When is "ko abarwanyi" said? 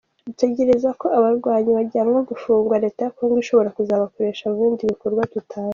0.99-1.71